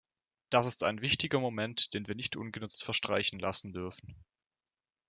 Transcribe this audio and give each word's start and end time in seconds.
Das 0.49 0.65
ist 0.65 0.83
ein 0.83 1.01
wichtiger 1.03 1.39
Moment, 1.39 1.93
den 1.93 2.07
wir 2.07 2.15
nicht 2.15 2.35
ungenutzt 2.35 2.83
verstreichen 2.83 3.37
lassen 3.37 3.71
dürfen. 3.71 4.15